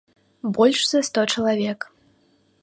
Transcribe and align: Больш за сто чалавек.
Больш 0.55 0.79
за 0.93 1.01
сто 1.09 1.27
чалавек. 1.35 1.79